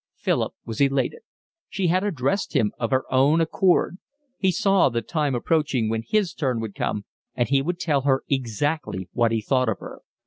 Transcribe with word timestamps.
Philip 0.15 0.55
was 0.65 0.81
elated; 0.81 1.21
she 1.69 1.85
had 1.85 2.03
addressed 2.03 2.55
him 2.55 2.71
of 2.79 2.89
her 2.89 3.03
own 3.13 3.39
accord; 3.39 3.99
he 4.39 4.51
saw 4.51 4.89
the 4.89 5.03
time 5.03 5.35
approaching 5.35 5.89
when 5.91 6.01
his 6.01 6.33
turn 6.33 6.59
would 6.59 6.73
come 6.73 7.05
and 7.35 7.49
he 7.49 7.61
would 7.61 7.79
tell 7.79 8.01
her 8.01 8.23
exactly 8.27 9.09
what 9.13 9.31
he 9.31 9.41
thought 9.41 9.69
of 9.69 9.77
her. 9.77 9.99